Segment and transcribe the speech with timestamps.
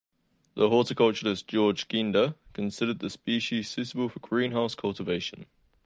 [0.55, 5.45] The horticulturist George Schneider considered the species suitable for greenhouse cultivation.